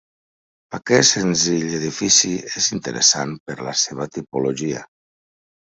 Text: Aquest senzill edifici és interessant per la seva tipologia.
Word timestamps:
Aquest 0.77 1.09
senzill 1.17 1.75
edifici 1.81 2.33
és 2.63 2.71
interessant 2.79 3.39
per 3.49 3.61
la 3.69 3.79
seva 3.87 4.13
tipologia. 4.19 4.85